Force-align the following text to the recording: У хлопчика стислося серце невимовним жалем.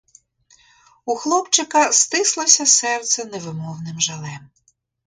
У 1.05 1.15
хлопчика 1.15 1.91
стислося 1.91 2.65
серце 2.65 3.25
невимовним 3.25 3.99
жалем. 4.01 4.49